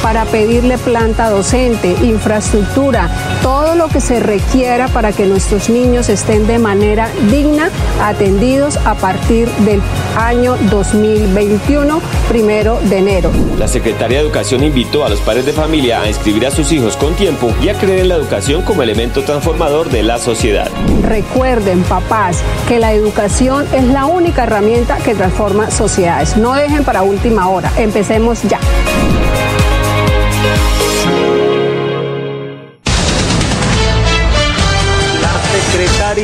para 0.00 0.26
pedirle 0.26 0.78
planta 0.78 1.28
docente, 1.28 1.96
infraestructura, 2.02 3.10
todo 3.42 3.74
lo 3.74 3.88
que 3.88 4.00
se 4.00 4.20
requiera 4.20 4.86
para 4.86 5.10
que 5.10 5.26
nuestros 5.26 5.68
niños 5.68 6.08
estén 6.08 6.46
de 6.46 6.60
manera 6.60 7.08
digna 7.32 7.68
atendidos 8.00 8.76
a 8.84 8.94
partir 8.94 9.48
del 9.66 9.82
año 10.16 10.56
2021, 10.70 12.00
primero 12.28 12.78
de 12.82 12.98
enero. 12.98 13.30
La 13.58 13.66
Secretaría 13.66 14.18
de 14.18 14.24
Educación 14.24 14.62
invitó 14.62 15.04
a 15.04 15.08
los 15.08 15.20
padres 15.20 15.46
de 15.46 15.52
familia 15.52 16.02
a 16.02 16.08
inscribir 16.08 16.46
a 16.46 16.52
sus 16.52 16.70
hijos 16.70 16.96
con 16.96 17.14
tiempo 17.14 17.52
y 17.60 17.70
a 17.70 17.74
creer 17.74 18.00
en 18.00 18.10
la 18.10 18.14
educación 18.14 18.62
como 18.62 18.84
elemento 18.84 19.24
transformador 19.24 19.90
de 19.90 20.04
la 20.04 20.18
sociedad. 20.18 20.70
Recuerden, 21.02 21.82
papás, 21.82 22.40
que 22.68 22.78
la 22.78 22.92
educación 22.92 23.66
es 23.72 23.84
la 23.84 24.06
única 24.06 24.44
herramienta 24.44 24.98
que 24.98 25.16
transforma 25.16 25.72
sociedades. 25.72 26.36
No 26.36 26.54
dejen 26.54 26.84
para 26.84 27.02
última 27.02 27.48
hora. 27.48 27.72
Empecemos 27.76 28.42
ya. 28.42 28.60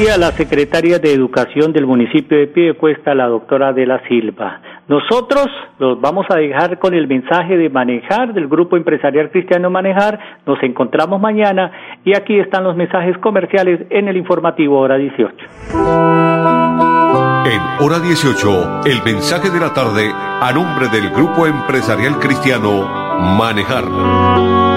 Secretaria, 0.00 0.16
la 0.18 0.32
secretaria 0.32 0.98
de 0.98 1.12
Educación 1.12 1.72
del 1.72 1.86
municipio 1.86 2.38
de 2.38 2.46
Piedecuesta, 2.46 3.14
la 3.14 3.26
doctora 3.26 3.72
de 3.72 3.86
la 3.86 4.00
Silva. 4.08 4.60
Nosotros 4.88 5.46
los 5.78 6.00
vamos 6.00 6.26
a 6.30 6.36
dejar 6.36 6.78
con 6.78 6.94
el 6.94 7.06
mensaje 7.06 7.56
de 7.56 7.68
Manejar 7.68 8.32
del 8.32 8.48
Grupo 8.48 8.76
Empresarial 8.76 9.30
Cristiano 9.30 9.68
Manejar. 9.70 10.18
Nos 10.46 10.62
encontramos 10.62 11.20
mañana 11.20 11.70
y 12.04 12.16
aquí 12.16 12.38
están 12.38 12.64
los 12.64 12.76
mensajes 12.76 13.16
comerciales 13.18 13.80
en 13.90 14.08
el 14.08 14.16
informativo 14.16 14.80
Hora 14.80 14.96
18. 14.96 15.36
En 17.46 17.84
Hora 17.84 17.98
18, 18.00 18.80
el 18.86 19.02
mensaje 19.04 19.50
de 19.50 19.60
la 19.60 19.74
tarde 19.74 20.10
a 20.14 20.50
nombre 20.54 20.88
del 20.88 21.10
Grupo 21.10 21.46
Empresarial 21.46 22.18
Cristiano 22.18 22.88
Manejar. 23.38 24.69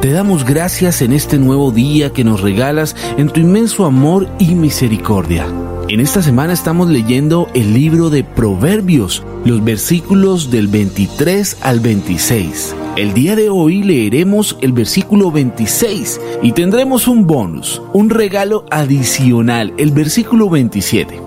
Te 0.00 0.12
damos 0.12 0.44
gracias 0.44 1.02
en 1.02 1.12
este 1.12 1.38
nuevo 1.38 1.72
día 1.72 2.12
que 2.12 2.22
nos 2.22 2.40
regalas 2.40 2.94
en 3.16 3.28
tu 3.28 3.40
inmenso 3.40 3.84
amor 3.84 4.28
y 4.38 4.54
misericordia. 4.54 5.46
En 5.88 6.00
esta 6.00 6.22
semana 6.22 6.52
estamos 6.52 6.88
leyendo 6.88 7.48
el 7.54 7.74
libro 7.74 8.08
de 8.10 8.22
Proverbios, 8.22 9.24
los 9.44 9.64
versículos 9.64 10.50
del 10.50 10.68
23 10.68 11.58
al 11.62 11.80
26. 11.80 12.76
El 12.96 13.14
día 13.14 13.34
de 13.34 13.48
hoy 13.48 13.82
leeremos 13.82 14.56
el 14.60 14.72
versículo 14.72 15.32
26 15.32 16.20
y 16.42 16.52
tendremos 16.52 17.08
un 17.08 17.26
bonus, 17.26 17.82
un 17.92 18.10
regalo 18.10 18.66
adicional, 18.70 19.72
el 19.78 19.90
versículo 19.90 20.48
27. 20.50 21.20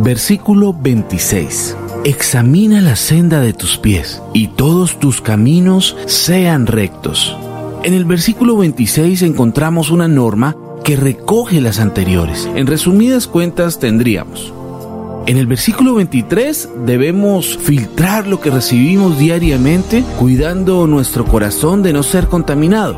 Versículo 0.00 0.74
26 0.74 1.76
examina 2.04 2.80
la 2.80 2.96
senda 2.96 3.40
de 3.40 3.52
tus 3.52 3.76
pies 3.76 4.22
y 4.32 4.48
todos 4.48 4.98
tus 4.98 5.20
caminos 5.20 5.96
sean 6.06 6.66
rectos. 6.66 7.36
En 7.84 7.94
el 7.94 8.04
versículo 8.04 8.56
26 8.56 9.22
encontramos 9.22 9.90
una 9.90 10.08
norma 10.08 10.56
que 10.84 10.96
recoge 10.96 11.60
las 11.60 11.78
anteriores. 11.78 12.48
En 12.54 12.66
resumidas 12.66 13.26
cuentas 13.28 13.78
tendríamos. 13.78 14.52
En 15.26 15.36
el 15.36 15.46
versículo 15.46 15.94
23 15.94 16.70
debemos 16.86 17.56
filtrar 17.58 18.26
lo 18.26 18.40
que 18.40 18.50
recibimos 18.50 19.18
diariamente 19.18 20.02
cuidando 20.18 20.86
nuestro 20.86 21.24
corazón 21.24 21.82
de 21.82 21.92
no 21.92 22.02
ser 22.02 22.26
contaminado. 22.26 22.96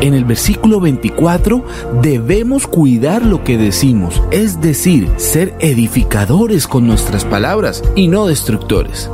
En 0.00 0.14
el 0.14 0.24
versículo 0.24 0.80
24 0.80 1.64
debemos 2.02 2.66
cuidar 2.66 3.24
lo 3.24 3.42
que 3.44 3.56
decimos, 3.56 4.22
es 4.30 4.60
decir, 4.60 5.08
ser 5.16 5.54
edificadores 5.60 6.66
con 6.66 6.86
nuestras 6.86 7.24
palabras 7.24 7.82
y 7.96 8.08
no 8.08 8.26
destructores. 8.26 9.10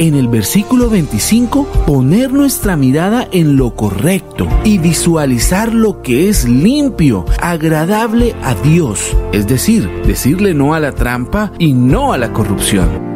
En 0.00 0.14
el 0.14 0.28
versículo 0.28 0.88
25, 0.88 1.66
poner 1.86 2.32
nuestra 2.32 2.74
mirada 2.74 3.28
en 3.32 3.58
lo 3.58 3.76
correcto 3.76 4.48
y 4.64 4.78
visualizar 4.78 5.74
lo 5.74 6.00
que 6.00 6.30
es 6.30 6.48
limpio, 6.48 7.26
agradable 7.42 8.34
a 8.42 8.54
Dios, 8.54 9.14
es 9.32 9.46
decir, 9.46 9.90
decirle 10.06 10.54
no 10.54 10.72
a 10.72 10.80
la 10.80 10.92
trampa 10.92 11.52
y 11.58 11.74
no 11.74 12.14
a 12.14 12.18
la 12.18 12.32
corrupción. 12.32 13.10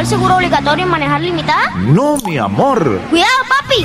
el 0.00 0.06
seguro 0.06 0.36
obligatorio 0.36 0.86
y 0.86 0.88
manejar 0.88 1.20
limitada? 1.20 1.72
No, 1.76 2.16
mi 2.24 2.38
amor. 2.38 3.00
Cuidado, 3.10 3.30
papi. 3.48 3.84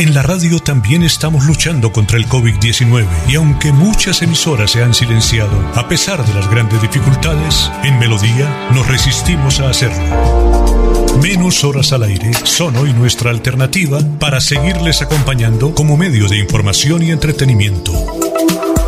En 0.00 0.14
la 0.14 0.22
radio 0.22 0.58
también 0.60 1.02
estamos 1.02 1.44
luchando 1.44 1.92
contra 1.92 2.16
el 2.16 2.26
COVID-19 2.26 3.06
y 3.28 3.34
aunque 3.34 3.70
muchas 3.70 4.22
emisoras 4.22 4.70
se 4.70 4.82
han 4.82 4.94
silenciado, 4.94 5.52
a 5.74 5.88
pesar 5.88 6.24
de 6.24 6.32
las 6.32 6.50
grandes 6.50 6.80
dificultades, 6.80 7.70
en 7.84 7.98
Melodía 7.98 8.70
nos 8.72 8.88
resistimos 8.88 9.60
a 9.60 9.68
hacerlo. 9.68 11.12
Menos 11.22 11.64
horas 11.64 11.92
al 11.92 12.04
aire 12.04 12.30
son 12.44 12.76
hoy 12.76 12.94
nuestra 12.94 13.30
alternativa 13.30 14.00
para 14.18 14.40
seguirles 14.40 15.02
acompañando 15.02 15.74
como 15.74 15.98
medio 15.98 16.28
de 16.28 16.38
información 16.38 17.02
y 17.02 17.10
entretenimiento. 17.10 17.92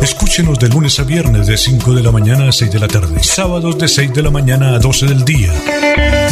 Escúchenos 0.01 0.57
de 0.57 0.69
lunes 0.69 0.99
a 0.99 1.03
viernes 1.03 1.45
de 1.45 1.59
5 1.59 1.93
de 1.93 2.01
la 2.01 2.11
mañana 2.11 2.49
a 2.49 2.51
6 2.51 2.71
de 2.71 2.79
la 2.79 2.87
tarde, 2.87 3.21
sábados 3.21 3.77
de 3.77 3.87
6 3.87 4.15
de 4.15 4.23
la 4.23 4.31
mañana 4.31 4.73
a 4.73 4.79
12 4.79 5.05
del 5.05 5.23
día. 5.23 5.53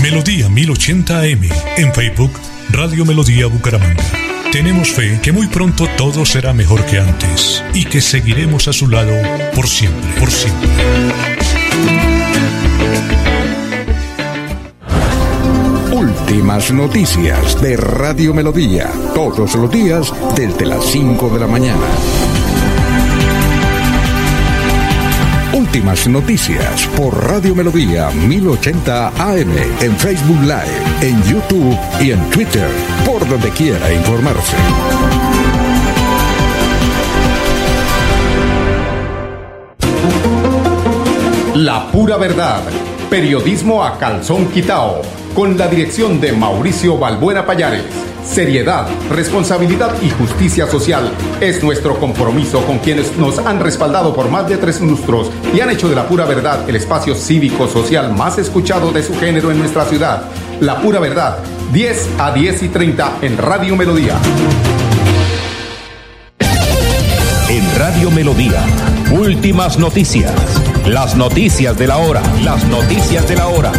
Melodía 0.01 0.49
1080 0.49 1.19
AM 1.19 1.49
en 1.77 1.93
Facebook, 1.93 2.31
Radio 2.71 3.05
Melodía 3.05 3.45
Bucaramanga. 3.45 4.30
Tenemos 4.51 4.91
fe 4.91 5.17
que 5.23 5.31
muy 5.31 5.47
pronto 5.47 5.87
todo 5.97 6.25
será 6.25 6.51
mejor 6.51 6.85
que 6.85 6.99
antes 6.99 7.63
y 7.73 7.85
que 7.85 8.01
seguiremos 8.01 8.67
a 8.67 8.73
su 8.73 8.89
lado 8.89 9.13
por 9.55 9.65
siempre, 9.65 10.11
por 10.19 10.29
siempre. 10.29 10.69
Últimas 15.93 16.69
noticias 16.73 17.61
de 17.61 17.77
Radio 17.77 18.33
Melodía, 18.33 18.91
todos 19.15 19.55
los 19.55 19.71
días 19.71 20.13
desde 20.35 20.65
las 20.65 20.83
5 20.83 21.29
de 21.29 21.39
la 21.39 21.47
mañana. 21.47 21.87
Últimas 25.73 26.05
noticias 26.09 26.85
por 26.97 27.29
Radio 27.29 27.55
Melodía 27.55 28.09
1080 28.11 29.07
AM 29.07 29.51
en 29.79 29.95
Facebook 29.95 30.41
Live, 30.41 30.99
en 30.99 31.23
YouTube 31.23 31.77
y 32.01 32.11
en 32.11 32.29
Twitter, 32.29 32.67
por 33.05 33.25
donde 33.25 33.49
quiera 33.51 33.93
informarse. 33.93 34.57
La 41.55 41.89
pura 41.89 42.17
verdad. 42.17 42.63
Periodismo 43.09 43.81
a 43.81 43.97
calzón 43.97 44.47
quitao. 44.47 45.01
Con 45.33 45.57
la 45.57 45.69
dirección 45.69 46.19
de 46.19 46.33
Mauricio 46.33 46.97
Balbuena 46.97 47.45
Payares. 47.45 48.10
Seriedad, 48.25 48.87
responsabilidad 49.09 49.93
y 50.01 50.09
justicia 50.09 50.67
social 50.67 51.11
es 51.41 51.63
nuestro 51.63 51.99
compromiso 51.99 52.65
con 52.65 52.79
quienes 52.79 53.17
nos 53.17 53.39
han 53.39 53.59
respaldado 53.59 54.15
por 54.15 54.29
más 54.29 54.47
de 54.47 54.57
tres 54.57 54.79
lustros 54.79 55.29
y 55.53 55.59
han 55.59 55.69
hecho 55.69 55.89
de 55.89 55.95
la 55.95 56.07
pura 56.07 56.25
verdad 56.25 56.69
el 56.69 56.75
espacio 56.75 57.15
cívico-social 57.15 58.13
más 58.13 58.37
escuchado 58.37 58.91
de 58.91 59.03
su 59.03 59.17
género 59.19 59.51
en 59.51 59.59
nuestra 59.59 59.85
ciudad. 59.85 60.23
La 60.59 60.79
pura 60.81 60.99
verdad, 60.99 61.39
10 61.73 62.09
a 62.19 62.31
10 62.31 62.63
y 62.63 62.69
30 62.69 63.17
en 63.21 63.37
Radio 63.37 63.75
Melodía. 63.75 64.17
En 67.49 67.75
Radio 67.77 68.11
Melodía, 68.11 68.63
últimas 69.11 69.77
noticias. 69.77 70.31
Las 70.85 71.15
noticias 71.15 71.77
de 71.77 71.87
la 71.87 71.97
hora, 71.97 72.21
las 72.43 72.63
noticias 72.65 73.27
de 73.27 73.35
la 73.35 73.47
hora. 73.47 73.71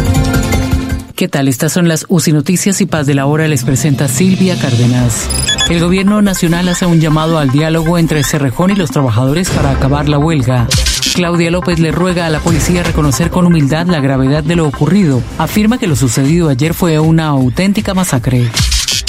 ¿Qué 1.23 1.29
tal? 1.29 1.47
Estas 1.47 1.71
son 1.71 1.87
las 1.87 2.05
UCI 2.09 2.33
Noticias 2.33 2.81
y 2.81 2.85
Paz 2.85 3.07
de 3.07 3.13
la 3.13 3.27
Hora. 3.27 3.47
Les 3.47 3.63
presenta 3.63 4.09
Silvia 4.09 4.59
Cárdenas. 4.59 5.29
El 5.69 5.79
gobierno 5.79 6.21
nacional 6.21 6.67
hace 6.67 6.85
un 6.85 6.99
llamado 6.99 7.37
al 7.37 7.49
diálogo 7.49 7.97
entre 7.97 8.25
Cerrejón 8.25 8.71
y 8.71 8.75
los 8.75 8.91
trabajadores 8.91 9.49
para 9.49 9.71
acabar 9.71 10.09
la 10.09 10.17
huelga. 10.17 10.67
Claudia 11.15 11.49
López 11.49 11.79
le 11.79 11.93
ruega 11.93 12.25
a 12.25 12.29
la 12.29 12.41
policía 12.41 12.83
reconocer 12.83 13.29
con 13.29 13.45
humildad 13.45 13.87
la 13.87 14.01
gravedad 14.01 14.43
de 14.43 14.57
lo 14.57 14.67
ocurrido. 14.67 15.23
Afirma 15.37 15.77
que 15.77 15.87
lo 15.87 15.95
sucedido 15.95 16.49
ayer 16.49 16.73
fue 16.73 16.99
una 16.99 17.27
auténtica 17.27 17.93
masacre. 17.93 18.51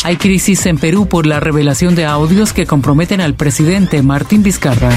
Hay 0.04 0.16
crisis 0.16 0.66
en 0.66 0.78
Perú 0.78 1.08
por 1.08 1.26
la 1.26 1.40
revelación 1.40 1.96
de 1.96 2.04
audios 2.04 2.52
que 2.52 2.64
comprometen 2.64 3.22
al 3.22 3.34
presidente 3.34 4.00
Martín 4.02 4.44
Vizcarra. 4.44 4.92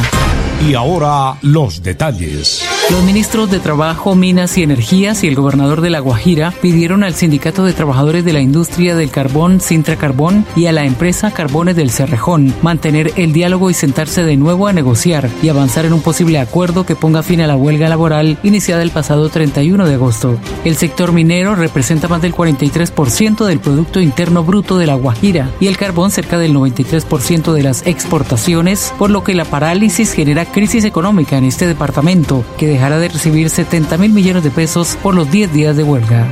Y 0.69 0.75
ahora 0.75 1.39
los 1.41 1.81
detalles. 1.81 2.63
Los 2.89 3.03
ministros 3.03 3.51
de 3.51 3.59
Trabajo, 3.59 4.15
Minas 4.15 4.57
y 4.57 4.63
Energías 4.63 5.21
y 5.23 5.27
el 5.27 5.35
gobernador 5.35 5.81
de 5.81 5.89
La 5.89 5.99
Guajira 5.99 6.51
pidieron 6.61 7.03
al 7.03 7.15
Sindicato 7.15 7.65
de 7.65 7.73
Trabajadores 7.73 8.23
de 8.23 8.31
la 8.31 8.39
Industria 8.39 8.95
del 8.95 9.11
Carbón, 9.11 9.59
Sintra 9.59 9.97
Carbón, 9.97 10.45
y 10.55 10.67
a 10.67 10.71
la 10.71 10.85
empresa 10.85 11.31
Carbones 11.31 11.75
del 11.75 11.91
Cerrejón 11.91 12.53
mantener 12.61 13.11
el 13.17 13.33
diálogo 13.33 13.69
y 13.69 13.73
sentarse 13.73 14.23
de 14.23 14.37
nuevo 14.37 14.67
a 14.67 14.73
negociar 14.73 15.29
y 15.43 15.49
avanzar 15.49 15.85
en 15.85 15.91
un 15.91 16.01
posible 16.01 16.39
acuerdo 16.39 16.85
que 16.85 16.95
ponga 16.95 17.23
fin 17.23 17.41
a 17.41 17.47
la 17.47 17.57
huelga 17.57 17.89
laboral 17.89 18.37
iniciada 18.41 18.83
el 18.83 18.91
pasado 18.91 19.27
31 19.27 19.85
de 19.85 19.95
agosto. 19.95 20.37
El 20.63 20.77
sector 20.77 21.11
minero 21.11 21.55
representa 21.55 22.07
más 22.07 22.21
del 22.21 22.33
43% 22.33 23.45
del 23.45 23.59
Producto 23.59 23.99
Interno 23.99 24.45
Bruto 24.45 24.77
de 24.77 24.87
La 24.87 24.95
Guajira 24.95 25.51
y 25.59 25.67
el 25.67 25.75
carbón 25.75 26.09
cerca 26.09 26.39
del 26.39 26.55
93% 26.55 27.51
de 27.51 27.63
las 27.63 27.85
exportaciones, 27.85 28.93
por 28.97 29.09
lo 29.09 29.25
que 29.25 29.35
la 29.35 29.45
parálisis 29.45 30.13
genera 30.13 30.45
crisis 30.45 30.85
económica 30.85 31.37
en 31.37 31.43
este 31.43 31.67
departamento 31.67 32.45
que 32.57 32.76
dejará 32.77 32.99
de 32.99 33.09
recibir 33.09 33.49
70 33.49 33.97
mil 33.97 34.13
millones 34.13 34.43
de 34.43 34.51
pesos 34.51 34.99
por 35.01 35.15
los 35.15 35.31
10 35.31 35.51
días 35.51 35.75
de 35.75 35.83
huelga. 35.83 36.27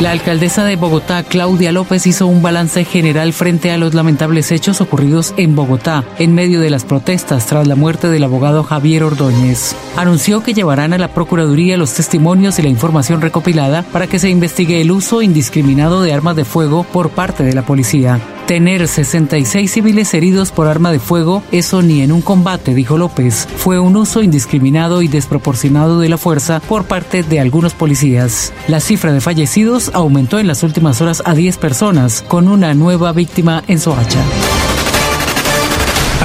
La 0.00 0.12
alcaldesa 0.12 0.64
de 0.64 0.76
Bogotá, 0.76 1.22
Claudia 1.24 1.72
López, 1.72 2.06
hizo 2.06 2.26
un 2.26 2.40
balance 2.40 2.86
general 2.86 3.34
frente 3.34 3.70
a 3.70 3.76
los 3.76 3.92
lamentables 3.92 4.50
hechos 4.50 4.80
ocurridos 4.80 5.34
en 5.36 5.54
Bogotá 5.54 6.04
en 6.18 6.34
medio 6.34 6.62
de 6.62 6.70
las 6.70 6.86
protestas 6.86 7.44
tras 7.44 7.66
la 7.66 7.76
muerte 7.76 8.08
del 8.08 8.24
abogado 8.24 8.62
Javier 8.62 9.04
Ordóñez. 9.04 9.76
Anunció 9.96 10.42
que 10.42 10.54
llevarán 10.54 10.94
a 10.94 10.98
la 10.98 11.08
Procuraduría 11.08 11.76
los 11.76 11.92
testimonios 11.92 12.58
y 12.58 12.62
la 12.62 12.70
información 12.70 13.20
recopilada 13.20 13.82
para 13.82 14.06
que 14.06 14.18
se 14.18 14.30
investigue 14.30 14.80
el 14.80 14.90
uso 14.90 15.20
indiscriminado 15.20 16.00
de 16.00 16.14
armas 16.14 16.34
de 16.34 16.46
fuego 16.46 16.84
por 16.84 17.10
parte 17.10 17.42
de 17.42 17.52
la 17.52 17.66
policía. 17.66 18.18
Tener 18.46 18.88
66 18.88 19.70
civiles 19.70 20.12
heridos 20.12 20.50
por 20.50 20.66
arma 20.66 20.90
de 20.90 20.98
fuego, 20.98 21.44
eso 21.52 21.82
ni 21.82 22.02
en 22.02 22.10
un 22.10 22.20
combate, 22.20 22.74
dijo 22.74 22.98
López. 22.98 23.46
Fue 23.56 23.78
un 23.78 23.94
uso 23.94 24.22
indiscriminado 24.22 25.02
y 25.02 25.08
desproporcionado 25.08 26.00
de 26.00 26.08
la 26.08 26.18
fuerza 26.18 26.58
por 26.58 26.84
parte 26.84 27.22
de 27.22 27.38
algunos 27.38 27.74
policías. 27.74 28.52
La 28.66 28.80
cifra 28.80 29.12
de 29.12 29.20
fallecidos 29.20 29.89
aumentó 29.94 30.38
en 30.38 30.46
las 30.46 30.62
últimas 30.62 31.00
horas 31.00 31.22
a 31.24 31.34
10 31.34 31.58
personas, 31.58 32.22
con 32.26 32.48
una 32.48 32.74
nueva 32.74 33.12
víctima 33.12 33.62
en 33.66 33.78
Soacha. 33.78 34.22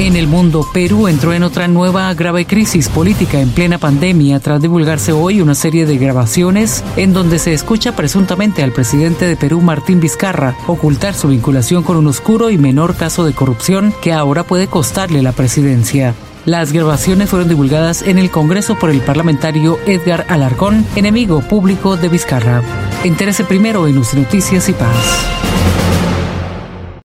En 0.00 0.16
el 0.16 0.28
mundo, 0.28 0.66
Perú 0.72 1.08
entró 1.08 1.34
en 1.34 1.42
otra 1.42 1.68
nueva 1.68 2.14
grave 2.14 2.46
crisis 2.46 2.88
política 2.88 3.38
en 3.38 3.50
plena 3.50 3.76
pandemia 3.76 4.40
tras 4.40 4.62
divulgarse 4.62 5.12
hoy 5.12 5.42
una 5.42 5.54
serie 5.54 5.84
de 5.84 5.98
grabaciones 5.98 6.82
en 6.96 7.12
donde 7.12 7.38
se 7.38 7.52
escucha 7.52 7.94
presuntamente 7.94 8.62
al 8.62 8.72
presidente 8.72 9.26
de 9.26 9.36
Perú, 9.36 9.60
Martín 9.60 10.00
Vizcarra, 10.00 10.56
ocultar 10.66 11.12
su 11.12 11.28
vinculación 11.28 11.82
con 11.82 11.98
un 11.98 12.06
oscuro 12.06 12.48
y 12.48 12.56
menor 12.56 12.96
caso 12.96 13.26
de 13.26 13.34
corrupción 13.34 13.92
que 14.00 14.14
ahora 14.14 14.42
puede 14.42 14.68
costarle 14.68 15.20
la 15.20 15.32
presidencia. 15.32 16.14
Las 16.46 16.72
grabaciones 16.72 17.28
fueron 17.28 17.50
divulgadas 17.50 18.00
en 18.00 18.18
el 18.18 18.30
Congreso 18.30 18.78
por 18.78 18.88
el 18.88 19.02
parlamentario 19.02 19.78
Edgar 19.84 20.24
Alarcón, 20.30 20.86
enemigo 20.96 21.42
público 21.42 21.98
de 21.98 22.08
Vizcarra. 22.08 22.62
Entérese 23.04 23.44
primero 23.44 23.86
en 23.86 23.96
Noticias 23.96 24.66
y 24.70 24.72
Paz. 24.72 25.26